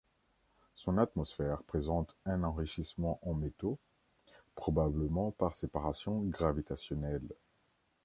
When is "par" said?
5.29-5.53